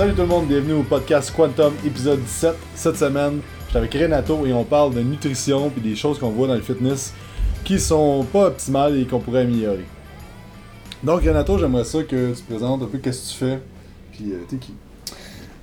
[0.00, 2.54] Salut tout le monde, bienvenue au podcast Quantum épisode 17.
[2.74, 6.30] Cette semaine, je suis avec Renato et on parle de nutrition et des choses qu'on
[6.30, 7.12] voit dans le fitness
[7.64, 9.84] qui sont pas optimales et qu'on pourrait améliorer.
[11.04, 13.60] Donc Renato, j'aimerais ça que tu présentes un peu qu'est-ce que tu fais,
[14.12, 14.72] puis euh, t'es qui?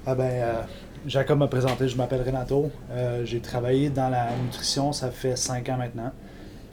[0.05, 0.61] Ah ben, euh,
[1.07, 2.69] Jacob m'a présenté, je m'appelle Renato.
[2.91, 6.11] Euh, j'ai travaillé dans la nutrition, ça fait 5 ans maintenant.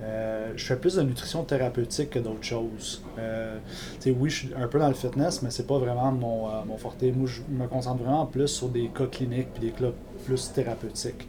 [0.02, 3.02] Euh, je fais plus de nutrition thérapeutique que d'autres choses.
[3.18, 3.58] Euh,
[4.06, 6.76] oui, je suis un peu dans le fitness, mais c'est pas vraiment mon, euh, mon
[6.76, 7.02] forte.
[7.02, 9.92] Moi, je me concentre vraiment plus sur des cas cliniques puis des cas
[10.24, 11.28] plus thérapeutiques.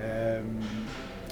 [0.00, 0.40] Euh,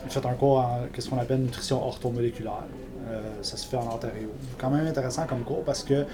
[0.04, 2.64] j'ai fait un cours en ce qu'on appelle nutrition orthomoléculaire.
[3.08, 4.28] Euh, ça se fait en Ontario.
[4.58, 6.04] Quand même intéressant comme cours parce que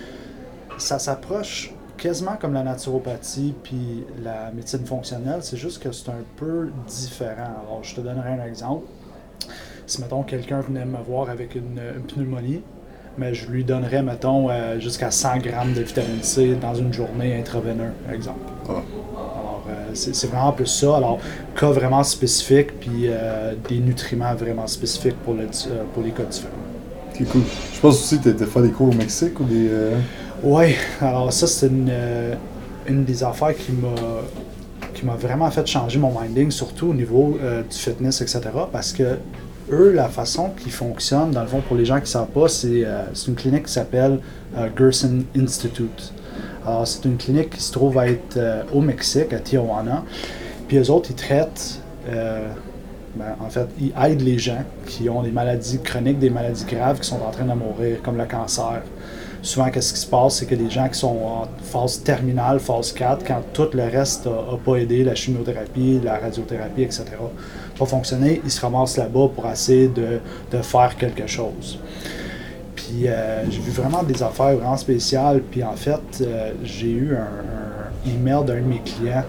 [0.79, 5.43] ça s'approche quasiment comme la naturopathie puis la médecine fonctionnelle.
[5.43, 7.63] C'est juste que c'est un peu différent.
[7.67, 8.87] Alors, je te donnerai un exemple
[9.87, 12.63] si, mettons, quelqu'un venait me voir avec une, une pneumonie,
[13.19, 17.39] mais je lui donnerais, mettons, euh, jusqu'à 100 grammes de vitamine C dans une journée
[17.39, 18.41] intraveineuse, par exemple.
[18.69, 18.73] Ah.
[18.73, 20.97] Alors, euh, c'est vraiment plus ça.
[20.97, 21.19] Alors,
[21.59, 26.25] cas vraiment spécifiques, puis euh, des nutriments vraiment spécifiques pour, le, euh, pour les cas
[26.25, 26.53] différents.
[27.17, 27.43] C'est cool.
[27.73, 29.69] Je pense aussi que t'as fait des cours au Mexique ou des.
[29.71, 29.97] euh,
[30.43, 32.35] Oui, alors ça, c'est une, euh,
[32.89, 33.89] une des affaires qui m'a
[34.95, 38.41] qui m'a vraiment fait changer mon minding, surtout au niveau euh, du fitness, etc.
[38.71, 39.19] Parce que
[39.71, 42.49] eux, la façon qu'ils fonctionnent, dans le fond, pour les gens qui ne savent pas,
[42.49, 44.21] c'est euh, c'est une clinique qui s'appelle
[44.57, 46.13] euh, Gerson Institute.
[46.67, 50.05] Alors, c'est une clinique qui se trouve à être euh, au Mexique, à Tijuana.
[50.69, 55.31] Puis eux autres, ils traitent, ben, en fait, ils aident les gens qui ont des
[55.31, 58.83] maladies chroniques, des maladies graves, qui sont en train de mourir, comme le cancer.
[59.43, 62.93] Souvent, qu'est-ce qui se passe, c'est que des gens qui sont en phase terminale, phase
[62.93, 67.05] 4, quand tout le reste n'a pas aidé, la chimiothérapie, la radiothérapie, etc.,
[67.79, 71.79] pas fonctionné, ils se ramassent là-bas pour essayer de, de faire quelque chose.
[72.75, 75.41] Puis euh, j'ai vu vraiment des affaires vraiment spéciales.
[75.51, 79.25] Puis en fait, euh, j'ai eu un, email d'un de mes clients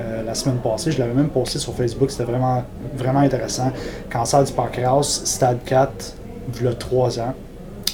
[0.00, 0.92] euh, la semaine passée.
[0.92, 2.10] Je l'avais même posté sur Facebook.
[2.10, 2.62] C'était vraiment,
[2.96, 3.72] vraiment intéressant.
[4.10, 6.14] Cancer du pancréas, stade 4,
[6.60, 7.34] il y a 3 ans.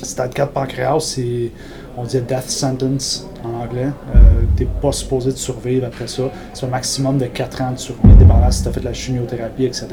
[0.03, 1.51] Stade 4 pancréas, c'est,
[1.97, 3.89] on dit death sentence en anglais.
[4.15, 4.19] Euh,
[4.57, 6.25] t'es pas supposé de survivre après ça.
[6.55, 8.93] C'est un maximum de 4 ans de survie, dépendant si tu as fait de la
[8.93, 9.89] chimiothérapie, etc.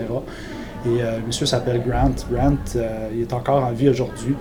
[0.86, 2.12] Et euh, le monsieur s'appelle Grant.
[2.32, 4.36] Grant, euh, il est encore en vie aujourd'hui.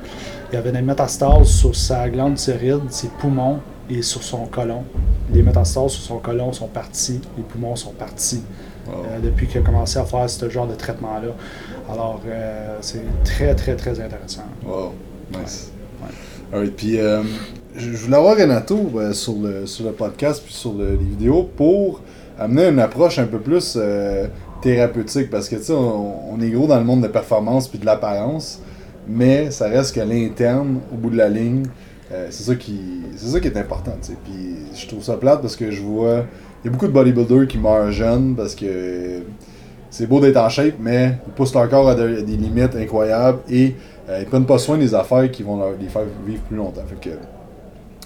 [0.52, 4.84] Il avait des métastases sur sa glande thyroïde, ses poumons et sur son côlon.
[5.32, 8.42] Les métastases sur son côlon sont partis, les poumons sont partis
[8.88, 11.32] euh, depuis qu'il a commencé à faire ce genre de traitement-là.
[11.90, 12.20] Alors,
[12.80, 14.44] c'est très, très, très intéressant.
[14.66, 14.92] Wow,
[15.32, 15.70] nice.
[16.52, 16.66] Ouais.
[16.76, 17.22] Puis euh,
[17.76, 21.48] je voulais avoir Renato euh, sur, le, sur le podcast puis sur le- les vidéos
[21.56, 22.00] pour
[22.38, 24.26] amener une approche un peu plus euh,
[24.60, 27.86] thérapeutique parce que tu sais, on, est gros dans le monde de performance puis de
[27.86, 28.60] l'apparence,
[29.08, 31.64] mais ça reste que l'interne, au bout de la ligne,
[32.30, 32.78] c'est ça qui
[33.16, 33.96] ça qui est important.
[34.24, 36.24] Puis je trouve ça plate parce que je vois
[36.62, 39.22] il y a beaucoup de bodybuilders qui meurent jeunes parce que
[39.96, 42.74] c'est beau d'être en shape, mais ils poussent leur corps à de- à des limites
[42.74, 43.74] incroyables et
[44.08, 46.82] euh, ils prennent pas soin des affaires qui vont leur, les faire vivre plus longtemps.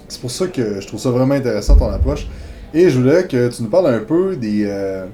[0.07, 2.27] C'est pour ça que je trouve ça vraiment intéressant ton approche.
[2.75, 4.65] Et je voulais que tu nous parles un peu des.
[4.67, 5.07] euh,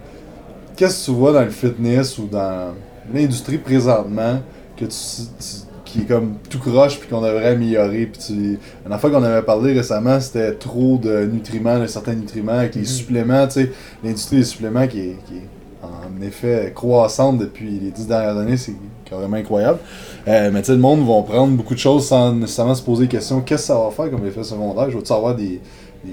[0.77, 2.75] Qu'est-ce que tu vois dans le fitness ou dans
[3.15, 4.41] l'industrie présentement
[4.77, 4.91] que tu,
[5.39, 8.07] tu- qui est comme tout croche puis qu'on devrait améliorer.
[8.07, 12.59] Puis tu, une affaire qu'on avait parlé récemment, c'était trop de nutriments, de certains nutriments
[12.59, 12.87] avec les Mhm.
[12.87, 13.47] suppléments.
[13.47, 15.49] Tu sais, l'industrie des suppléments qui est, qui est
[15.85, 18.75] en effet croissante depuis les dix dernières années, c'est
[19.05, 19.79] carrément incroyable.
[20.27, 23.03] Euh, mais tu sais, le monde va prendre beaucoup de choses sans nécessairement se poser
[23.05, 24.91] la question qu'est-ce que ça va faire comme effet secondaire?
[24.91, 25.61] Je vais-tu avoir des,
[26.05, 26.11] des-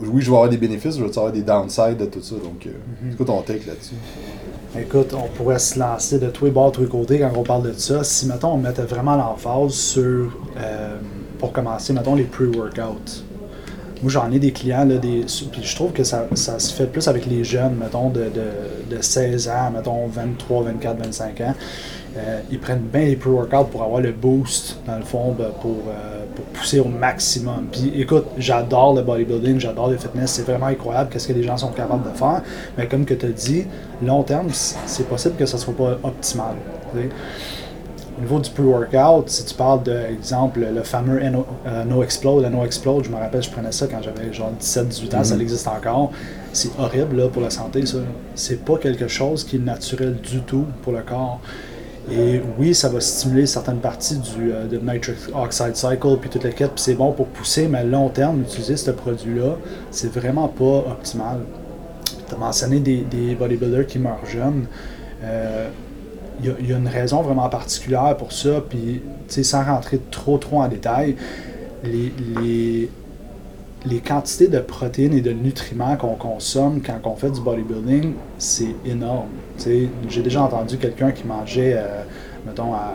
[0.00, 2.34] des- Oui, je vais avoir des bénéfices, je vais-tu avoir des downsides de tout ça?
[2.34, 2.70] Donc, euh,
[3.02, 3.10] Mhm.
[3.10, 3.94] c'est quoi ton take là-dessus?
[4.76, 7.42] Écoute, on pourrait se lancer de tous les bords, de tous les côtés quand on
[7.42, 8.02] parle de ça.
[8.02, 10.96] Si, mettons, on mettait vraiment l'emphase sur, euh,
[11.38, 13.22] pour commencer, mettons, les pre-workouts.
[14.02, 16.86] Moi, j'en ai des clients, là, des, puis je trouve que ça, ça se fait
[16.86, 21.54] plus avec les jeunes, mettons, de, de, de 16 ans, mettons, 23, 24, 25 ans.
[22.16, 25.78] Euh, ils prennent bien les pre-workouts pour avoir le boost, dans le fond, ben, pour,
[25.88, 27.68] euh, pour pousser au maximum.
[27.72, 31.56] Puis écoute, j'adore le bodybuilding, j'adore le fitness, c'est vraiment incroyable qu'est-ce que les gens
[31.56, 32.42] sont capables de faire.
[32.76, 33.64] Mais comme que tu as dit,
[34.02, 36.56] long terme, c'est possible que ça soit pas optimal.
[38.18, 42.44] Au niveau du pre-workout, si tu parles de, exemple, le fameux No, euh, no Explode,
[42.52, 45.40] No Explode, je me rappelle, je prenais ça quand j'avais genre 17-18 ans, ça Mhm.
[45.40, 46.10] existe encore.
[46.52, 47.98] C'est horrible là, pour la santé, ça.
[48.34, 51.40] C'est pas quelque chose qui est naturel du tout pour le corps.
[52.10, 56.42] Et oui, ça va stimuler certaines parties du euh, de nitric oxide cycle puis toute
[56.44, 59.56] la quête, puis c'est bon pour pousser, mais à long terme, utiliser ce produit-là,
[59.90, 61.38] c'est vraiment pas optimal.
[62.28, 64.66] Tu as mentionné des, des bodybuilders qui meurent jeunes.
[65.22, 65.68] Euh,
[66.46, 70.38] y, a- il y a une raison vraiment particulière pour ça, puis sans rentrer trop
[70.38, 71.16] trop en détail,
[71.84, 72.90] les, les,
[73.86, 78.74] les quantités de protéines et de nutriments qu'on consomme quand on fait du bodybuilding, c'est
[78.84, 79.28] énorme.
[79.58, 82.02] J'ai déjà entendu quelqu'un qui mangeait, euh,
[82.46, 82.92] mettons, à,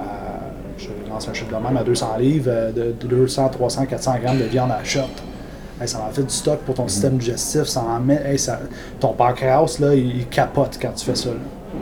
[0.78, 4.40] je lance un chiffre de même, à 200 livres, euh, de, 200, 300, 400 grammes
[4.40, 5.02] de viande à la shot.
[5.86, 6.90] ça en fait du stock pour ton mm-hmm.
[6.90, 8.60] système digestif, ça en met, ça,
[9.00, 11.30] ton pancréas, là, il, capote quand tu fais ça.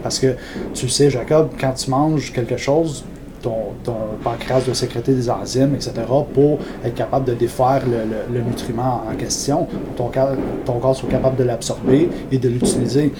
[0.03, 0.35] Parce que
[0.73, 3.03] tu sais, Jacob, quand tu manges quelque chose,
[3.83, 3.93] ton,
[4.23, 5.93] pancréas doit sécréter des enzymes, etc.,
[6.33, 7.83] pour être capable de défaire
[8.31, 10.21] le, nutriment en question, pour ton,
[10.65, 13.13] ton corps soit capable de l'absorber et de l'utiliser.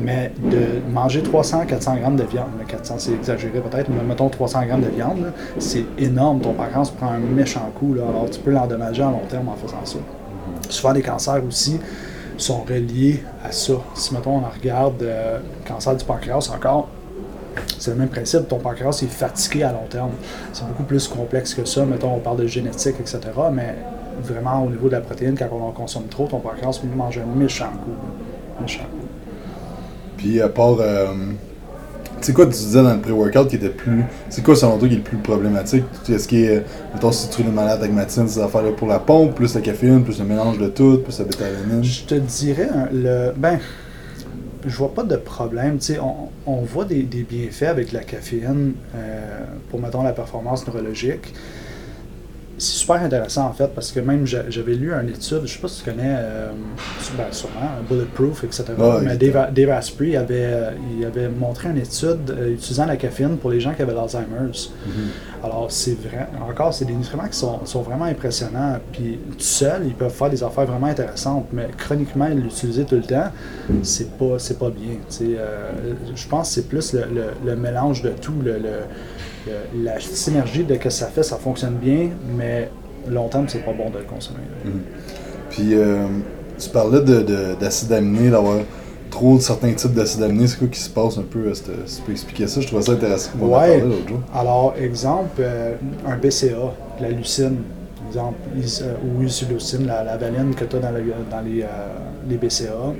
[0.00, 4.82] Mais de manger 300-400 grammes de viande, 400 c'est exagéré peut-être, mais mettons 300 grammes
[4.82, 6.40] de viande, c'est énorme.
[6.40, 9.84] Ton pancréas prend un méchant coup, alors tu peux l'endommager à long terme en faisant
[9.84, 9.98] ça.
[10.68, 11.78] Souvent, les cancers aussi
[12.36, 13.74] sont reliés à ça.
[13.94, 16.88] Si, mettons, on regarde le euh, cancer du pancréas encore,
[17.78, 18.48] c'est le même principe.
[18.48, 20.10] Ton pancréas est fatigué à long terme.
[20.52, 21.84] C'est beaucoup plus complexe que ça.
[21.84, 23.20] Mettons, on parle de génétique, etc.
[23.52, 23.74] Mais
[24.22, 27.22] vraiment, au niveau de la protéine, quand on en consomme trop, ton pancréas peut manger
[27.22, 28.60] un méchant coup.
[28.60, 28.84] Méchant
[30.16, 30.76] Puis, à part.
[30.80, 31.14] Euh,
[32.20, 34.04] c'est quoi tu disais dans le pré-workout qui était plus.
[34.28, 35.84] C'est quoi selon toi qui est le plus problématique?
[36.08, 36.64] Est-ce est.
[36.94, 40.02] Mettons, si tu es malade avec Matine, ces affaires-là pour la pompe, plus la caféine,
[40.02, 41.44] plus le mélange de tout, plus la bêta
[41.82, 43.32] Je te dirais, le.
[43.36, 43.58] Ben
[44.66, 45.78] je vois pas de problème.
[46.02, 51.32] On, on voit des, bienfaits avec la caféine euh, pour, mettons, la performance neurologique.
[52.58, 55.68] C'est super intéressant, en fait, parce que même j'avais lu une étude, je sais pas
[55.68, 56.50] si tu connais, euh,
[57.16, 58.64] ben, sûrement, Bulletproof, etc.
[59.02, 63.60] mais Dave, Asprey avait, euh, il avait montré une étude utilisant la caféine pour les
[63.60, 64.70] gens qui avaient l'Alzheimer's.
[64.70, 65.44] Mm-hmm.
[65.46, 68.78] Alors, c'est vrai, encore, c'est des nutriments qui sont, vraiment impressionnants.
[68.92, 73.02] Puis, tout seul, ils peuvent faire des affaires vraiment intéressantes, mais chroniquement, l'utiliser tout le
[73.02, 73.30] temps,
[73.82, 74.96] c'est pas, c'est pas bien.
[75.20, 75.70] Euh,
[76.14, 76.94] je pense que c'est plus
[77.44, 78.58] le, mélange de tout, le,
[79.74, 82.70] la synergie de que ça fait, ça fonctionne bien, mais
[83.08, 84.38] longtemps, c'est pas bon de le consommer.
[84.64, 85.50] Mm-hmm.
[85.50, 86.06] Puis, euh,
[86.58, 87.00] tu parlais
[87.60, 88.58] d'acide aminé, d'avoir
[89.10, 91.52] trop de certains types d'acides aminés, c'est quoi qui se passe un peu?
[91.54, 93.30] Si tu peux expliquer ça, je trouvais ça intéressant.
[93.40, 93.82] Ouais.
[94.34, 95.74] Alors, exemple, euh,
[96.06, 97.58] un BCA, la lucine,
[98.08, 101.66] exemple, euh, ou isoleucine, la, la valine que tu as dans, dans les, euh,
[102.28, 102.94] les, BCA.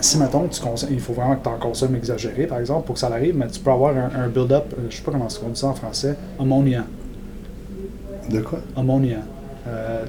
[0.00, 0.60] Si, mettons, tu
[0.90, 3.46] il faut vraiment que tu en consommes exagéré, par exemple, pour que ça arrive, mais
[3.48, 6.84] tu peux avoir un, build-up, je sais pas comment on dit ça en français, ammonia.
[8.30, 8.58] De quoi?
[8.76, 9.18] Ammonia.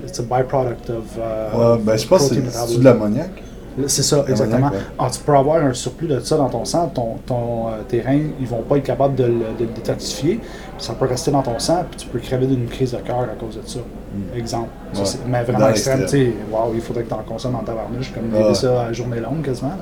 [0.05, 1.17] it's a byproduct of.
[1.17, 3.31] ouais, ben, je pense que c'est de l'ammoniac.
[3.85, 4.71] C'est ça, exactement.
[4.97, 8.01] Ah, tu peux avoir un surplus de ça dans ton sang, ton, ton euh, tes
[8.01, 10.39] reins, ils vont pas être capables de, le détoxifier,
[10.77, 13.35] ça peut rester dans ton sang, puis tu peux crever d'une crise de cœur à
[13.39, 13.79] cause de ça.
[13.79, 14.37] Hmm.
[14.37, 14.69] Exemple.
[15.27, 18.33] mais vraiment extrême, tu sais, wow, il faudrait que tu en consommes en tabarnouche, comme
[18.33, 18.53] ouais.
[18.55, 19.77] ça à journée longue quasiment.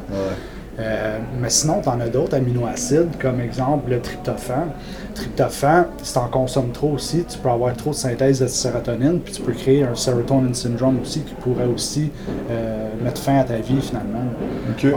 [0.79, 4.71] Euh, mais sinon, tu en as d'autres aminoacides, comme exemple le tryptophane.
[5.13, 9.19] Tryptophane, si tu en consommes trop aussi, tu peux avoir trop de synthèse de sérotonine,
[9.21, 12.11] puis tu peux créer un serotonin syndrome aussi qui pourrait aussi
[12.51, 14.19] euh, mettre fin à ta vie finalement.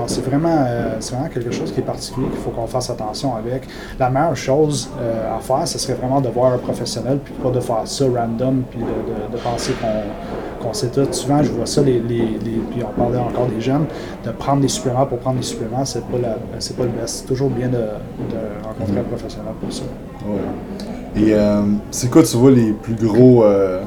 [0.06, 3.68] C'est vraiment, euh, vraiment quelque chose qui est particulier qu'il faut qu'on fasse attention avec.
[3.98, 7.60] La meilleure chose à faire, ce serait vraiment de voir un professionnel, puis pas de
[7.60, 11.06] faire ça random, puis de, de penser qu'on qu'on sait tout.
[11.12, 12.22] Souvent, je vois ça, les, les,
[12.70, 13.86] puis on parlait encore des jeunes,
[14.24, 16.18] de prendre des suppléments pour prendre des suppléments, c'est pas,
[16.58, 17.20] c'est pas le best.
[17.20, 19.82] C'est toujours bien de, de rencontrer un professionnel pour ça.
[20.26, 21.22] Ouais.
[21.22, 23.44] Et euh, c'est quoi, tu vois, les plus gros.
[23.44, 23.82] Euh,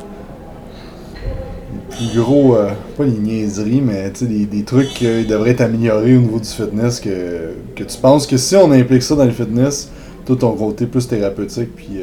[1.74, 2.56] les plus gros.
[2.56, 6.48] Euh, pas les niaiseries, mais des, des trucs qui devraient être améliorés au niveau du
[6.48, 9.92] fitness que, que tu penses que si on implique ça dans le fitness,
[10.26, 12.02] tout ton côté plus thérapeutique, puis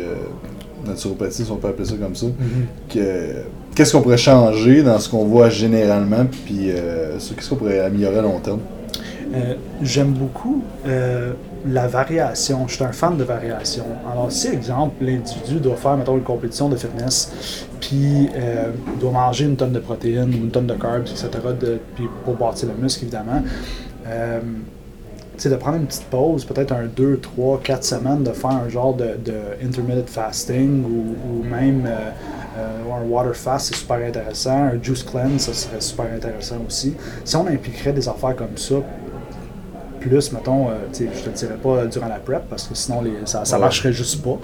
[0.87, 2.94] naturopathie, si on peut appeler ça comme ça, mm-hmm.
[2.94, 2.98] que
[3.78, 8.18] qu'est-ce qu'on pourrait changer dans ce qu'on voit généralement, puis euh, qu'est-ce qu'on pourrait améliorer
[8.18, 8.58] à long terme?
[9.32, 12.66] Euh, j'aime beaucoup euh, la variation.
[12.66, 13.85] Je suis un fan de variation.
[14.11, 18.28] Alors, si, exemple, l'individu doit faire, mettons, une compétition de fitness, puis
[18.99, 21.28] doit manger une tonne de protéines ou une tonne de carbs, etc.,
[21.61, 23.42] de, puis pour bâtir le muscle, évidemment,
[24.04, 28.94] de prendre une petite pause, peut-être un 2, 3, 4 semaines, de faire un genre
[28.94, 29.14] de,
[29.62, 31.87] intermittent fasting ou, même
[32.58, 34.64] euh, un water fast, c'est super intéressant.
[34.64, 36.94] Un juice cleanse, ça serait super intéressant aussi.
[37.24, 38.76] Si on impliquerait des affaires comme ça,
[40.00, 43.58] plus, mettons, euh, je te dirais pas durant la prep parce que sinon ça, ça
[43.58, 44.38] marcherait juste pas.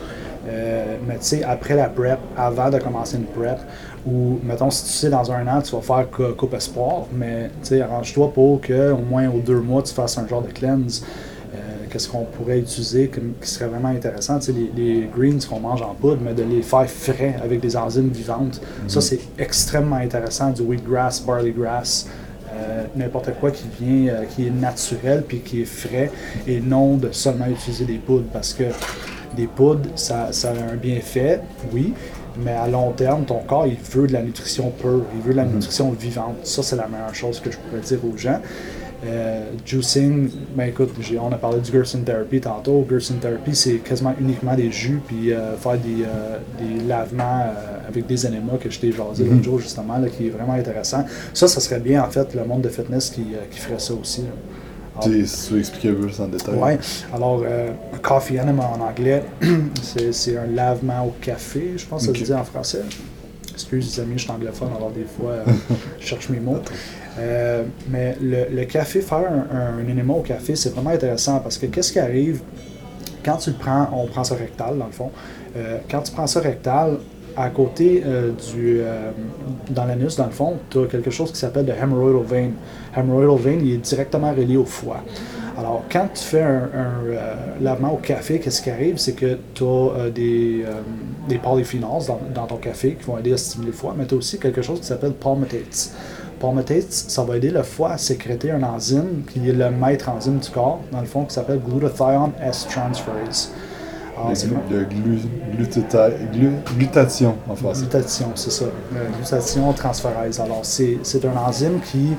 [0.49, 3.59] Euh, mais tu sais, après la prep, avant de commencer une prep,
[4.07, 6.07] ou mettons, si tu sais dans un an, tu vas faire
[6.37, 10.27] Coupe Espoir, mais tu sais, arrange-toi pour qu'au moins aux deux mois, tu fasses un
[10.27, 11.03] genre de cleanse
[11.95, 13.09] qu'est-ce qu'on pourrait utiliser
[13.41, 14.41] qui serait vraiment intéressant.
[14.41, 17.77] Tu sais, les, greens qu'on mange en poudre, mais de les faire frais avec des
[17.77, 18.61] enzymes vivantes.
[18.89, 19.01] Ça, mhm.
[19.01, 20.51] c'est extrêmement intéressant.
[20.51, 22.09] Du wheatgrass, barley grass,
[22.53, 26.11] euh, n'importe quoi qui vient, euh, qui est naturel puis qui est frais
[26.49, 28.65] et non de seulement utiliser des poudres parce que
[29.37, 31.41] des poudres, ça, ça a un bienfait,
[31.73, 31.95] oui,
[32.45, 35.37] Mais à long terme, ton corps, il veut de la nutrition pure, il veut de
[35.37, 35.55] la Mhm.
[35.55, 36.39] nutrition vivante.
[36.43, 38.41] Ça, c'est la meilleure chose que je pourrais dire aux gens.
[39.05, 42.87] Euh, juicing, ben écoute, on a parlé du Gerson Therapy tantôt.
[42.89, 47.45] Gerson Therapy, c'est quasiment uniquement des jus, puis euh, faire des, euh, des lavements
[47.89, 49.31] avec des énémas que je t'ai jasé Mhm.
[49.33, 51.05] l'autre jour, justement, là, qui est vraiment intéressant.
[51.35, 54.23] Ça, ça serait bien, en fait, le monde de fitness qui, qui ferait ça aussi.
[54.23, 54.29] là.
[54.97, 56.55] Alors, Tu sais, si tu veux expliquer un peu ça en détail.
[56.55, 56.79] Ouais.
[57.13, 57.71] Alors, euh,
[58.01, 59.25] coffee enema en anglais,
[60.13, 62.83] c'est un lavement au café, je pense que ça se dit en français.
[63.53, 65.45] Excuse les amis, je suis anglophone, alors des fois, euh,
[66.01, 66.59] je cherche mes mots.
[67.19, 71.67] Euh, mais le, café, faire un, un, énéma au café, c'est vraiment intéressant parce que
[71.67, 72.41] qu'est-ce qui arrive
[73.25, 75.11] quand tu le prends, on prend ça rectal dans le fond.
[75.57, 76.99] Euh, quand tu prends ça rectal,
[77.37, 78.81] à côté euh, du.
[78.81, 79.11] euh,
[79.71, 82.51] dans l'anus, dans le fond, tu as quelque chose qui s'appelle le hemorrhoidal vein.
[82.97, 85.03] Hemorrhoidal vein, il est directement relié au foie.
[85.57, 88.99] Alors, quand tu fais un, un, lavement au café, qu'est-ce qui arrive?
[88.99, 90.65] C'est que tu as des,
[91.29, 92.03] des polyphenols
[92.35, 94.63] dans, ton café qui vont aider à stimuler le foie, mais tu as aussi quelque
[94.63, 95.93] chose qui s'appelle palmitates.
[96.45, 100.39] Palmitates, ça va aider le foie à sécréter un enzyme qui est le maître enzyme
[100.39, 103.53] du corps, dans le fond, qui s'appelle glutathione S-transferase.
[104.17, 105.19] Alors, Le, glu- le glu-
[105.57, 107.81] glutata- glu- glutation en français.
[107.83, 108.65] Glutation, c'est ça.
[108.67, 110.39] Euh, glutation transférase.
[110.41, 112.11] Alors, c'est un enzyme qui,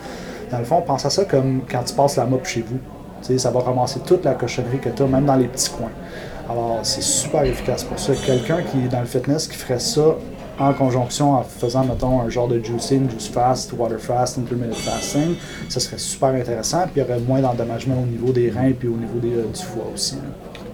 [0.51, 2.79] dans le fond, pense à ça comme quand tu passes la mop chez vous.
[3.37, 5.89] Ça va ramasser toute la cochonnerie que tu as, même dans les petits coins.
[6.49, 8.13] Alors, c'est super efficace pour ça.
[8.13, 10.01] Quelqu'un qui est dans le fitness qui ferait ça
[10.59, 15.35] en conjonction en faisant, mettons, un genre de juicing, juice fast, water fast, intermittent fasting,
[15.69, 16.83] ça serait super intéressant.
[16.83, 19.43] Puis il y aurait moins d'endommagement au niveau des reins puis au niveau des, euh,
[19.53, 20.15] du foie aussi.
[20.15, 20.21] là.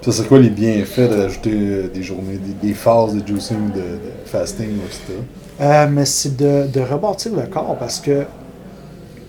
[0.03, 3.71] Ça, c'est quoi les bienfaits de rajouter euh, des journées, des, des phases de juicing,
[3.71, 5.01] de, de fasting, etc.
[5.61, 8.23] Euh, mais c'est de, de rebâtir le corps parce que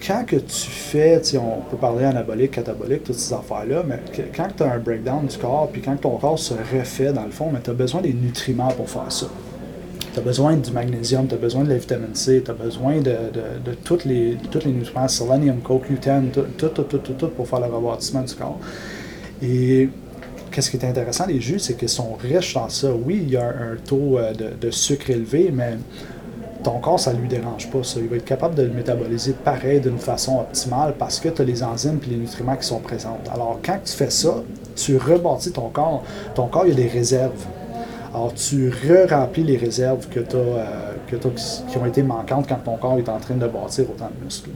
[0.07, 4.49] quand que tu fais, on peut parler anabolique, catabolique, toutes ces affaires-là, mais que- quand
[4.57, 7.51] tu as un breakdown du corps, puis quand ton corps se refait dans le fond,
[7.53, 9.27] mais tu as besoin des nutriments pour faire ça.
[10.13, 12.97] Tu as besoin du magnésium, tu as besoin de la vitamine C, tu as besoin
[12.99, 13.17] de,
[13.65, 17.61] de, tous les, tous les nutriments, selenium, CoQ10, tout, tout, tout, tout, tout, pour faire
[17.61, 18.59] le rebâtissement du corps.
[19.43, 19.89] Et
[20.53, 22.93] qu'est-ce qui est intéressant, les jus, c'est qu'ils sont riches dans ça.
[22.93, 25.79] Oui, il y a un, taux euh, de, sucre élevé, mais
[26.63, 27.83] ton corps, ça ne lui dérange pas.
[27.83, 27.99] Ça.
[27.99, 31.45] Il va être capable de le métaboliser pareil d'une façon optimale parce que tu as
[31.45, 33.19] les enzymes et les nutriments qui sont présents.
[33.33, 34.43] Alors, quand tu fais ça,
[34.77, 36.05] tu rebâtis ton corps.
[36.35, 37.47] Ton corps, il a des réserves.
[38.15, 40.37] Alors, tu re-remplis les réserves que tu
[41.09, 41.31] que t'as-
[41.69, 44.51] qui ont été manquantes quand ton corps est en train de bâtir autant de muscles.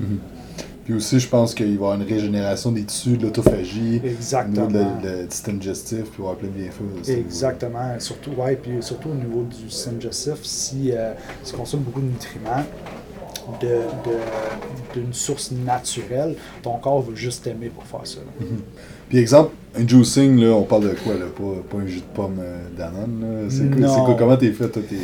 [0.84, 4.06] Puis aussi, je pense qu'il va y avoir une régénération des tissus, de l'autophagie, au
[4.06, 4.66] Exactement.
[4.68, 7.00] niveau de la- de- du système digestif, puis il va y avoir plein de bienfaits.
[7.00, 7.12] aussi.
[7.12, 7.98] Exactement.
[7.98, 11.12] Surtout, ouais, puis surtout au niveau du système digestif, si euh,
[11.44, 12.62] tu consommes beaucoup de nutriments
[13.60, 18.18] de- de- d'une source naturelle, ton corps va juste t'aimer pour faire ça.
[18.20, 18.46] là.
[19.08, 21.26] Puis exemple, un juicing, là, on parle de quoi, là?
[21.36, 23.50] Pas, pas un jus de pomme euh, Danone, là?
[23.50, 24.14] C'est quoi?
[24.18, 24.82] Comment t'es fait, toi?
[24.88, 24.96] T'es...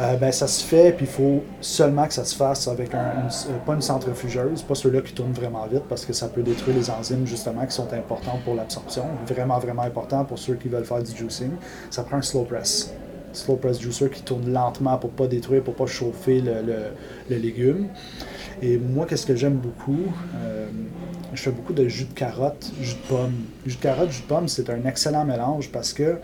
[0.00, 2.98] Euh, ben, ça se fait, puis il faut seulement que ça se fasse avec un,
[2.98, 6.42] une- euh, pas une centrifugeuse, pas ceux-là qui tournent vraiment vite parce que ça peut
[6.42, 9.04] détruire les enzymes justement qui sont importantes pour l'absorption.
[9.26, 11.50] Vraiment, vraiment important pour ceux qui veulent faire du juicing.
[11.90, 12.92] Ça prend un slow press.
[13.32, 17.88] Slow press juicer qui tourne lentement pour pas détruire, pour pas chauffer le, le- légume.
[18.62, 20.06] Et moi, qu'est-ce que j'aime beaucoup?
[20.36, 20.66] Euh,
[21.34, 23.34] je fais beaucoup de jus de carotte, jus de pomme.
[23.66, 26.16] Jus de carotte, jus de pomme, c'est un excellent mélange parce que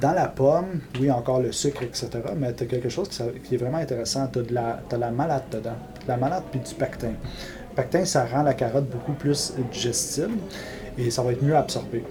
[0.00, 3.08] dans la pomme, oui, encore le sucre, etc., mais tu as quelque chose
[3.44, 4.26] qui, est vraiment intéressant.
[4.32, 5.76] Tu as de la, la malade dedans.
[6.04, 7.12] De la malade puis du pectin.
[7.70, 10.38] Le pectin, ça rend la carotte beaucoup plus digestible
[10.98, 12.04] et ça va être mieux absorbé.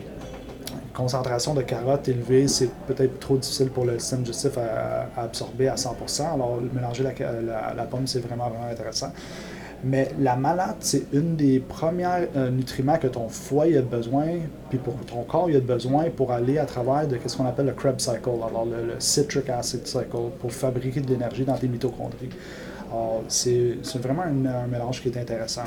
[0.95, 5.75] Concentration de carottes élevée, c'est peut-être trop difficile pour le système digestif à, absorber à
[5.75, 6.33] 100%.
[6.35, 9.11] Alors, mélanger la, pomme, c'est vraiment, vraiment intéressant.
[9.83, 14.25] Mais la malade, c'est une des premières euh, nutriments que ton foie a besoin,
[14.69, 17.65] puis pour ton corps il a besoin pour aller à travers de ce qu'on appelle
[17.65, 20.07] le Krebs cycle, alors le, citric acid cycle,
[20.39, 22.29] pour fabriquer de l'énergie dans tes mitochondries.
[22.89, 25.65] Alors, c'est vraiment un, mélange qui est intéressant.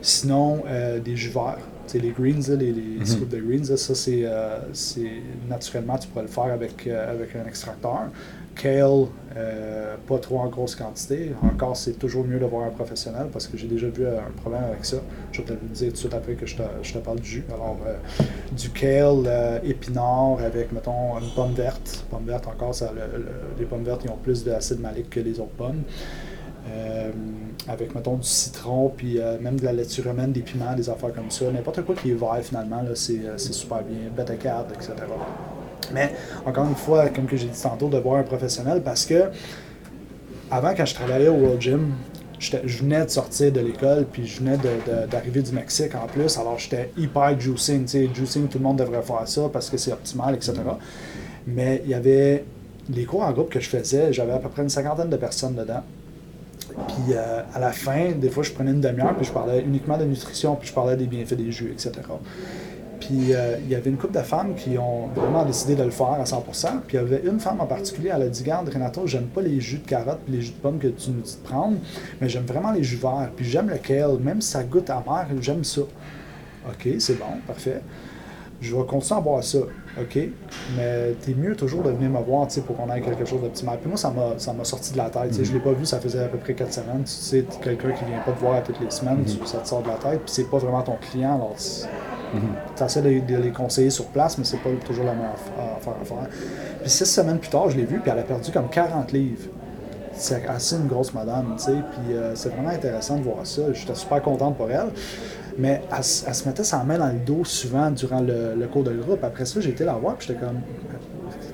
[0.00, 1.58] Sinon, euh, des jus verts,
[1.98, 6.08] les greens, là, les, les scoops de greens, là, ça c'est euh, c'est- naturellement tu
[6.08, 8.00] pourrais le faire avec, euh, avec un extracteur.
[8.54, 11.32] Kale, euh, pas trop en grosse quantité.
[11.42, 14.64] Encore, c'est toujours mieux de voir un professionnel parce que j'ai déjà vu un problème
[14.64, 14.98] avec ça.
[15.32, 17.18] Je vais te le dire tout de suite après que je te, je te parle
[17.20, 17.44] du jus.
[17.48, 17.78] Alors,
[18.54, 22.04] du kale épinard avec, mettons, une pomme verte.
[22.10, 23.26] Pomme verte, encore, ça, le- le-
[23.58, 25.82] les pommes vertes, ils ont plus d'acide malique que les autres pommes.
[26.68, 27.10] Euh,
[27.68, 31.12] avec, mettons, du citron, puis euh, même de la laitue romaine, des piments, des affaires
[31.12, 31.50] comme ça.
[31.50, 34.10] N'importe quoi qui est vert, finalement, euh, c'est super bien.
[34.16, 34.92] Beta card, etc.
[35.92, 36.12] Mais,
[36.44, 39.24] encore une fois, comme que j'ai dit tantôt, de voir un professionnel parce que,
[40.50, 41.92] avant, quand je travaillais au World Gym,
[42.38, 44.58] je venais de sortir de l'école, puis je venais
[45.08, 47.82] d'arriver du Mexique en plus, alors j'étais hyper juicing.
[47.82, 50.54] Tu sais, juicing, tout le monde devrait faire ça parce que c'est optimal, etc.
[51.46, 52.44] Mais il y avait
[52.90, 55.54] les cours en groupe que je faisais, j'avais à peu près une cinquantaine de personnes
[55.54, 55.82] dedans.
[56.88, 59.98] Puis euh, à la fin, des fois, je prenais une demi-heure, puis je parlais uniquement
[59.98, 61.92] de nutrition, puis je parlais des bienfaits des jus, etc.
[63.00, 65.90] Puis euh, il y avait une couple de femmes qui ont vraiment décidé de le
[65.90, 66.38] faire à 100%.
[66.86, 69.40] Puis il y avait une femme en particulier, elle a dit Garde, Renato, j'aime pas
[69.40, 71.78] les jus de carottes et les jus de pommes que tu nous dis de prendre,
[72.20, 73.30] mais j'aime vraiment les jus verts.
[73.34, 75.80] Puis j'aime le kale, même si ça goûte amer, j'aime ça.
[75.80, 77.80] OK, c'est bon, parfait.
[78.62, 79.58] Je vais continuer à boire ça.
[80.00, 80.18] OK,
[80.76, 83.78] mais t'es mieux toujours de venir me voir pour qu'on ait quelque chose d'optimal.
[83.78, 85.36] Puis moi, ça m'a, ça m'a sorti de la tête.
[85.36, 87.02] Je Je l'ai pas vu, ça faisait à peu près 4 semaines.
[87.04, 89.88] Tu sais, quelqu'un qui vient pas te voir toutes les semaines, ça te sort de
[89.88, 90.20] la tête.
[90.20, 91.34] Puis c'est pas vraiment ton client.
[91.34, 91.56] Alors,
[92.76, 95.34] tu essaies de, les conseiller sur place, mais c'est pas toujours la meilleure
[95.76, 96.28] affaire à faire.
[96.80, 99.48] Puis six semaines plus tard, je l'ai vu, puis elle a perdu comme 40 livres.
[100.14, 101.72] C'est assez une grosse madame, tu sais.
[101.72, 103.72] Puis euh, c'est vraiment intéressant de voir ça.
[103.72, 104.90] J'étais super contente pour elle.
[105.58, 109.22] Mais elle, se mettait sa main dans le dos souvent durant le, cours de groupe.
[109.24, 110.60] Après ça, j'ai été la voir, puis j'étais comme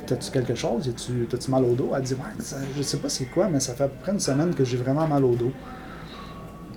[0.07, 0.91] T'as-tu quelque chose?
[1.29, 1.91] T'as-tu mal au dos?
[1.95, 2.45] Elle dit Ouais,
[2.77, 4.79] je sais pas c'est quoi, mais ça fait à peu près une semaine que j'ai
[4.79, 5.53] vraiment mal au dos.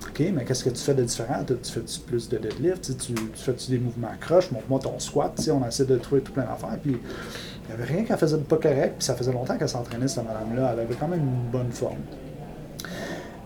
[0.09, 1.43] OK, mais qu'est-ce que tu fais de différent?
[1.45, 2.97] Tu fais -tu plus de deadlift?
[2.97, 4.51] Tu, fais-tu des mouvements croche?
[4.51, 5.49] Montre-moi ton squat.
[5.49, 6.77] On essaie de trouver tout plein d'affaires.
[6.81, 8.95] Puis il n'y avait rien qu'elle faisait pas correct.
[8.97, 10.71] Puis ça faisait longtemps qu'elle s'entraînait, cette madame-là.
[10.73, 11.99] Elle avait quand même une bonne forme.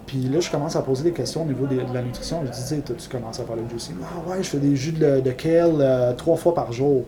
[0.06, 2.42] Puis là, je commence à poser des questions au niveau de la nutrition.
[2.46, 3.96] Je disais, tu commences à faire le juicing?
[4.04, 7.06] Ah ouais, je fais des jus de, de kale euh, trois fois par jour.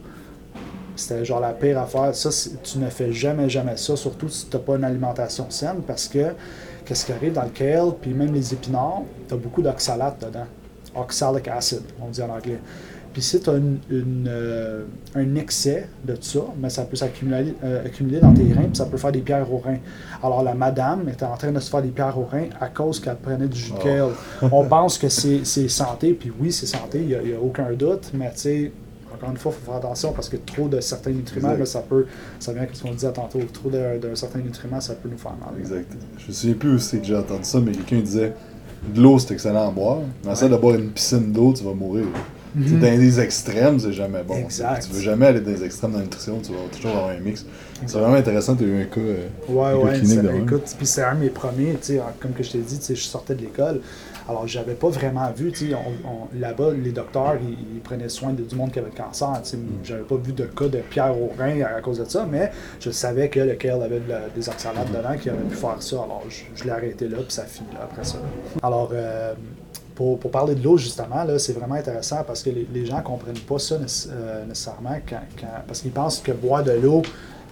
[0.95, 2.15] C'était genre la pire affaire.
[2.15, 2.29] Ça,
[2.63, 6.07] tu ne fais jamais, jamais ça, surtout si tu n'as pas une alimentation saine, parce
[6.07, 6.33] que
[6.85, 10.47] qu'est-ce qui arrive dans le kale, puis même les épinards, tu as beaucoup d'oxalate dedans.
[10.95, 12.59] Oxalic acid, on dit en anglais.
[13.17, 14.83] Puis si tu as euh,
[15.15, 18.85] un excès de ça, mais ça peut s'accumuler euh, accumuler dans tes reins, puis ça
[18.85, 19.79] peut faire des pierres aux reins.
[20.21, 22.99] Alors la madame était en train de se faire des pierres aux reins à cause
[22.99, 23.83] qu'elle prenait du jus de oh.
[23.83, 24.49] kale.
[24.51, 28.11] On pense que c'est santé, puis oui, c'est santé, il n'y a, a, aucun doute,
[28.13, 28.71] mais tu sais,
[29.11, 32.05] encore une fois, il faut faire attention parce que trop de certains nutriments, ça peut,
[32.39, 35.33] ça vient avec ce qu'on disait tantôt, trop d'un certain nutriment, ça peut nous faire
[35.43, 35.59] mal.
[35.59, 35.91] Exact.
[36.19, 38.33] Je me souviens plus où c'est que j'ai entendu ça, mais quelqu'un disait
[38.93, 40.01] de l'eau, c'est excellent à boire.
[40.23, 42.05] Mais essaie de boire une piscine d'eau, tu vas mourir.
[42.55, 44.35] Mm Dans des extrêmes, c'est jamais bon.
[44.35, 44.85] Exact.
[44.87, 47.19] Tu veux jamais aller dans les extrêmes de la nutrition, tu vas toujours avoir un
[47.19, 47.45] mix.
[47.85, 48.99] C'est vraiment intéressant, tu as eu un cas.
[48.99, 51.77] Euh, ouais, ouais, écoute, puis c'est un de mes premiers,
[52.19, 53.81] comme que je t'ai dit, je sortais de l'école.
[54.29, 55.75] Alors, j'avais pas vraiment vu, tu sais,
[56.37, 59.39] là-bas, les docteurs, ils, prenaient soin de, du monde qui avait le cancer.
[59.43, 62.27] Tu sais, j'avais pas vu de cas de pierre au rein à, cause de ça,
[62.29, 64.01] mais je savais que le Kale avait
[64.35, 65.95] des oxalates dedans, qui avait pu faire ça.
[65.95, 68.17] Alors, je, l'ai arrêté là, puis ça finit là après ça.
[68.61, 69.33] Alors, euh,
[69.97, 73.01] pour, pour, parler de l'eau, justement, là, c'est vraiment intéressant parce que les, gens ne
[73.01, 73.79] comprennent pas ça
[74.09, 74.95] euh, nécessairement
[75.67, 77.01] parce qu'ils pensent que boire de l'eau,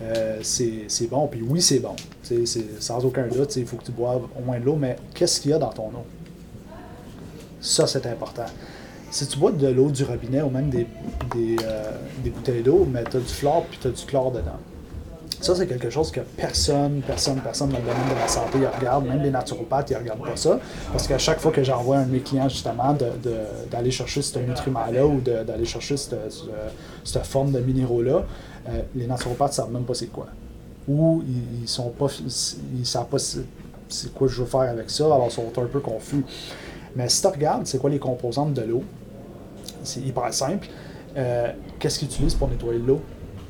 [0.03, 1.25] euh, c'est bon.
[1.25, 1.95] Puis oui, c'est bon.
[2.21, 2.45] C'est
[2.79, 5.51] sans aucun doute, il faut que tu boives au moins de l'eau, mais qu'est-ce qu'il
[5.51, 6.05] y a dans ton eau?
[7.61, 8.45] Ça, c'est important.
[9.09, 10.85] Si tu bois de l'eau du robinet ou même des,
[11.33, 11.91] des, euh,
[12.23, 14.59] bouteilles d'eau, mais tu as du fluor puis tu as du chlore dedans.
[15.41, 19.05] Ça, c'est quelque chose que personne, personne, personne dans le domaine de la santé regarde,
[19.05, 20.59] même les naturopathes, ils regardent pas ça.
[20.91, 22.95] Parce qu'à chaque fois que j'envoie un de mes clients, justement,
[23.69, 26.15] d'aller chercher ce nutriment-là ou d'aller chercher cette,
[27.23, 28.23] forme de minéraux-là,
[28.67, 30.27] euh, les naturopathes ne savent même pas c'est quoi.
[30.87, 32.07] Ou ils, ne sont pas,
[32.77, 35.79] ils savent pas c'est quoi je veux faire avec ça, alors ils sont un peu
[35.79, 36.23] confus.
[36.95, 38.83] Mais si tu regardes, c'est quoi les composantes de l'eau,
[39.83, 40.67] c'est hyper simple.
[41.17, 43.01] Euh, qu'est-ce qu'ils utilisent pour nettoyer l'eau?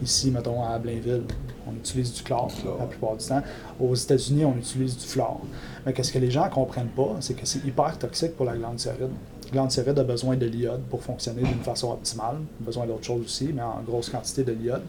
[0.04, 1.24] Ici, mettons, à Blainville,
[1.68, 3.42] on utilise du chlore la plupart du temps.
[3.80, 5.42] Aux États-Unis, on utilise du fluor.
[5.86, 8.56] Mais qu'est-ce que les gens ne comprennent pas, c'est que c'est hyper toxique pour la
[8.56, 9.12] glande thyroïde.
[9.46, 12.38] La glande thyroïde a besoin de l'iode pour fonctionner d'une façon optimale.
[12.60, 14.84] besoin d'autres choses aussi, mais en grosse quantité de l'iode.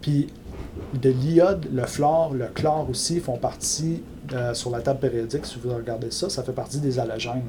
[0.00, 0.28] Puis
[0.94, 5.44] de l'iode, le fluor, le chlore aussi font partie euh, sur la table périodique.
[5.46, 7.42] Si vous regardez ça, ça fait partie des halogènes.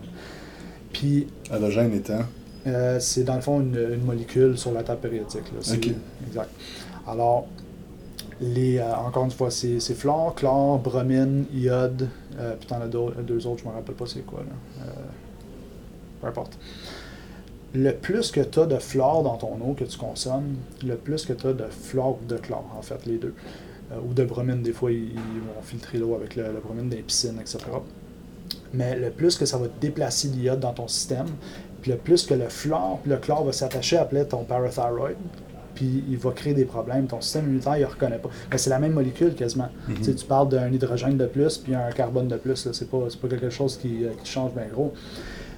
[0.91, 1.27] Puis.
[1.49, 2.23] Halogène étant?
[2.67, 5.51] euh, C'est dans le fond une, molécule sur la table périodique.
[5.53, 5.59] Là.
[6.27, 6.49] Exact.
[7.07, 7.47] Alors,
[8.41, 12.09] les, euh, encore une fois, c'est fluor, chlore, bromine, iode,
[12.59, 14.39] puis t'en as deux autres, je me rappelle pas c'est quoi.
[14.39, 14.85] Là.
[16.19, 16.57] peu importe
[17.73, 21.25] le plus que tu as de fluor dans ton eau que tu consommes, le plus
[21.25, 23.33] que tu as de fluor ou de chlore, en fait, les deux.
[23.91, 27.39] Euh, ou de bromine, des fois, ils, vont filtrer l'eau avec le, bromine des piscines,
[27.39, 27.59] etc.
[28.73, 31.27] Mais le plus que ça va déplacer l'iode dans ton système,
[31.81, 35.15] puis le plus que le fluor puis le chlore va s'attacher à ton parathyroid,
[35.73, 37.07] puis il va créer des problèmes.
[37.07, 38.29] Ton système immunitaire, il ne reconnaît pas.
[38.51, 39.69] Mais c'est la même molécule quasiment.
[39.89, 40.15] Mm-hmm.
[40.15, 42.55] Tu parles d'un hydrogène de plus, puis un carbone de plus.
[42.55, 44.93] Ce n'est pas, pas, quelque chose qui, euh, qui change bien gros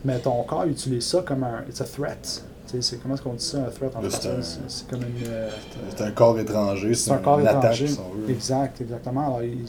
[0.06, 2.44] mais ton corps utilise ça comme un it's a threat.
[2.80, 4.60] C'est, comment est-ce qu'on dit ça, un threat en français?
[4.68, 5.28] C'est, comme une.
[5.28, 5.50] Euh,
[5.96, 7.86] c'est un corps étranger, c'est, un corps étranger.
[8.28, 9.28] exact, exactement.
[9.28, 9.68] Alors, il,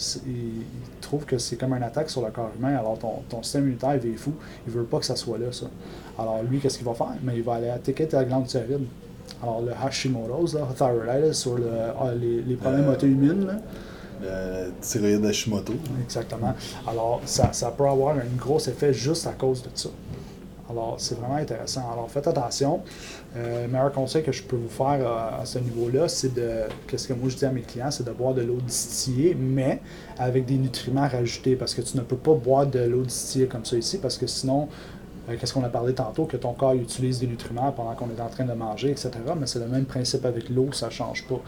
[1.03, 2.75] trouve que c'est comme une attaque sur le corps humain.
[2.79, 4.33] Alors, ton, ton système immunitaire, il est fou.
[4.67, 5.67] Il veut pas que ça soit là, ça.
[6.19, 7.13] Alors, lui, qu'est-ce qu'il va faire?
[7.23, 8.87] Mais il va aller attaquer ta glande thyroïde.
[9.43, 13.61] Alors, le Hashimoto's, là, thyroiditis, sur le, ah, les, les, problèmes euh, auto-immunes,
[14.23, 15.75] le thyroïde Hashimoto.
[16.03, 16.55] Exactement.
[16.87, 19.91] Alors, ça, ça peut avoir un gros effet juste à cause de ça.
[20.71, 21.83] Alors, c'est vraiment intéressant.
[21.93, 22.81] Alors, faites attention.
[23.37, 26.63] Euh, le meilleur conseil que je peux vous faire euh, à ce niveau-là, c'est de,
[26.87, 29.81] qu'est-ce que moi je dis à mes clients, c'est de boire de l'eau distillée, mais
[30.19, 33.65] avec des nutriments rajoutés, parce que tu ne peux pas boire de l'eau distillée comme
[33.65, 34.69] ça ici, parce que sinon,
[35.29, 38.21] euh, qu'est-ce qu'on a parlé tantôt, que ton corps utilise des nutriments pendant qu'on est
[38.21, 39.11] en train de manger, etc.
[39.39, 41.41] Mais c'est le même principe avec l'eau, ça ne change pas.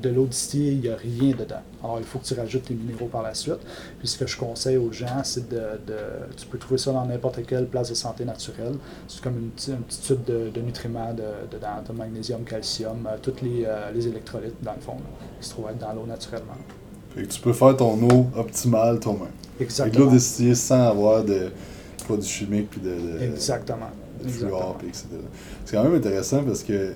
[0.00, 1.62] De l'eau distillée, il n'y a rien dedans.
[1.82, 3.60] Alors, il faut que tu rajoutes tes minéraux par la suite.
[3.98, 5.62] Puis, ce que je conseille aux gens, c'est de,
[6.36, 8.74] Tu peux trouver ça dans n'importe quelle place de santé naturelle.
[9.06, 13.64] C'est comme une, un petit tube de, nutriments dedans, de magnésium, calcium, euh, tous les,
[13.66, 14.96] euh, les, électrolytes, dans le fond,
[15.40, 16.56] qui se trouvent être dans l'eau naturellement.
[17.14, 19.28] tu peux faire ton eau optimale toi-même.
[19.60, 19.94] Exactement.
[19.94, 21.50] Avec l'eau distillée sans avoir de
[22.04, 23.86] produits chimiques puis de, Exactement.
[24.26, 25.06] fluor, etc.
[25.64, 26.92] C'est quand même intéressant parce que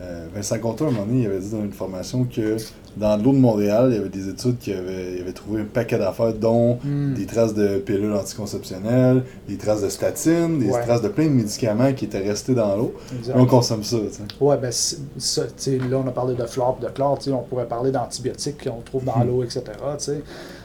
[0.00, 2.56] euh, Vincent Conto, à un moment donné, il avait dit dans une formation que
[2.96, 6.32] dans l'eau de Montréal, il y avait des études qui avaient, trouvé un paquet d'affaires,
[6.34, 7.14] dont Hmm.
[7.14, 10.82] des traces de pilules anticonceptionnelles, des traces de statine, des Ouais.
[10.82, 12.94] traces de plein de médicaments qui étaient restés dans l'eau.
[13.34, 14.22] On consomme ça, tu sais.
[14.40, 18.62] Ouais, ben, ça, là, on a parlé de flore de chlore, on pourrait parler d'antibiotiques
[18.64, 19.26] qu'on trouve dans Mhm.
[19.26, 19.62] l'eau, etc.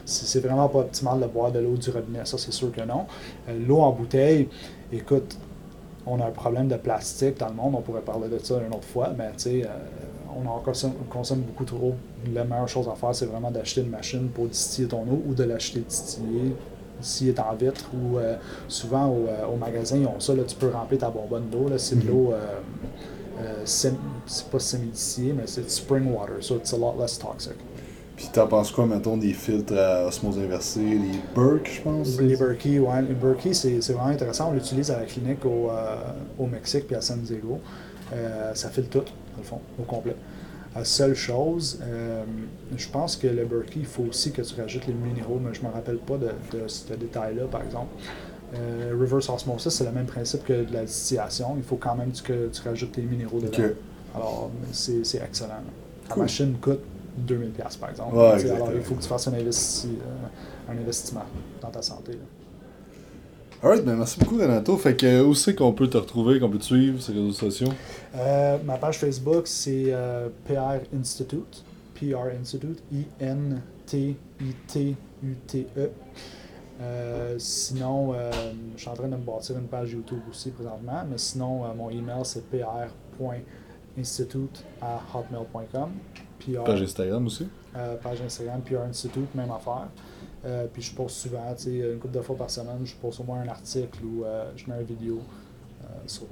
[0.06, 3.06] C'est vraiment pas optimal de boire de l'eau du robinet, ça, c'est sûr que non.
[3.50, 4.50] Euh, l'eau en bouteille,
[4.92, 5.38] écoute,
[6.06, 8.74] on a un problème de plastique dans le monde, on pourrait parler de ça une
[8.74, 9.68] autre fois, mais tu sais, euh,
[10.36, 11.96] on en consomme, on consomme beaucoup trop.
[12.34, 15.34] La meilleure chose à faire, c'est vraiment d'acheter une machine pour distiller ton eau ou
[15.34, 16.54] de l'acheter distillée
[17.00, 18.36] s'il est en vitre ou euh,
[18.68, 21.68] souvent au, euh, au magasin, ils ont ça, là, tu peux remplir ta bonbonne d'eau,
[21.70, 22.08] là, c'est de Mhm.
[22.10, 22.34] l'eau,
[23.66, 23.94] c'est
[24.52, 27.54] pas semi-distillée, mais c'est spring water, so it's a lot less toxic.
[28.16, 32.20] Puis t'en penses quoi, mettons, des filtres à osmose inversée, les Burke, je pense?
[32.20, 35.96] Les Berkey, ouais, les Berkey, c'est vraiment intéressant, on l'utilise à la clinique au, euh,
[36.38, 37.60] au Mexique puis à San Diego.
[38.14, 40.16] Euh, ça file tout, dans le fond, au complet.
[40.76, 42.24] La seule chose, euh,
[42.76, 45.62] je pense que le Berkey, il faut aussi que tu rajoutes les minéraux, mais je
[45.62, 47.94] ne me rappelle pas de, de ce détail-là, par exemple.
[48.56, 51.56] Euh, reverse osmosis, c'est le même principe que de la distillation.
[51.58, 53.58] Il faut quand même que tu rajoutes les minéraux dedans.
[53.58, 53.76] Ok.
[54.16, 55.64] Alors, c'est excellent.
[56.10, 56.82] La machine coûte
[57.18, 58.16] 2000 pièces par exemple.
[58.16, 61.24] Ouais, Tu sais, alors, il faut que tu fasses un, investi- euh, un investissement
[61.62, 62.14] dans ta santé.
[62.14, 62.20] là.
[63.62, 64.76] Alright, ben merci beaucoup Renato.
[64.78, 67.32] Fait que où c'est qu'on peut te retrouver, qu'on peut te suivre sur les réseaux
[67.32, 67.70] sociaux?
[68.16, 71.64] Euh, ma page Facebook, c'est euh, PR Institute.
[71.96, 72.84] PR Institute.
[72.92, 74.12] I-N-T-I-T-U-T-E.
[76.82, 78.32] Euh, sinon, euh,
[78.76, 81.68] je suis en train de me bâtir une page YouTube aussi présentement, mais sinon, euh,
[81.78, 85.92] mon email c'est pr.institute à hotmail.com.
[86.46, 87.48] PR, Page Instagram aussi?
[87.76, 89.88] euh, page Instagram, PR Institute, même affaire.
[90.46, 93.20] Euh, puis je poste souvent, tu sais, une couple de fois par semaine, je poste
[93.22, 95.22] au moins un article ou euh, je mets une vidéo
[96.08, 96.28] sur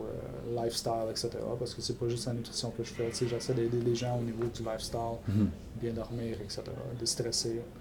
[0.49, 1.29] lifestyle, etc.
[1.59, 3.95] Parce que c'est pas juste la nutrition que je fais, tu sais, j'essaie d'aider les
[3.95, 5.17] gens au niveau du lifestyle,
[5.79, 6.63] bien dormir, etc.,
[6.99, 7.49] déstresser.
[7.49, 7.80] Exact.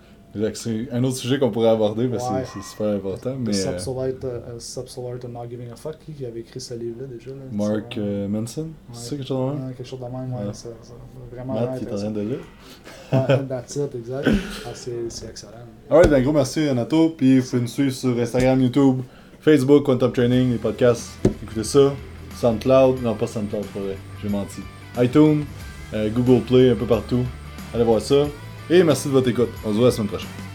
[0.54, 2.42] C'est un autre sujet qu'on pourrait aborder parce que Ouais.
[2.44, 3.34] c'est- c'est super important.
[3.38, 7.30] Mais euh, Subsolite, uh, Subsolite Not Giving a Fuck, qui avait écrit ce livre-là déjà?
[7.30, 9.66] Là, Mark C'est, euh, Manson, c'est ça quelque chose de même?
[9.68, 10.46] Ouais, quelque chose de même, ouais.
[10.46, 10.52] Ouais.
[10.54, 10.92] ça- ça-
[11.32, 12.38] vraiment, Matt qui est en train de lire.
[13.12, 14.28] Ouais, That's it, exact.
[14.64, 15.52] Ah, c'est c'est excellent.
[15.90, 17.10] Alright, ben gros merci Renato.
[17.10, 19.00] Puis vous pouvez nous suivre sur Instagram, YouTube,
[19.40, 21.10] Facebook, Quantum Training, les podcasts.
[21.42, 21.92] Écoutez ça.
[22.36, 24.60] SoundCloud, non pas SoundCloud, c'est pas vrai, j'ai menti.
[24.98, 25.44] iTunes,
[25.92, 27.24] euh, Google Play, un peu partout.
[27.74, 28.26] Allez voir ça.
[28.70, 29.48] Et merci de votre écoute.
[29.64, 30.49] On se voit la semaine prochaine.